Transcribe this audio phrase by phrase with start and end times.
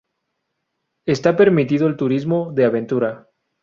[1.05, 3.29] Está permitido el Turismo de aventura.